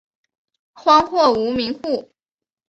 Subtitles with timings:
[0.73, 2.09] 荒或无民户。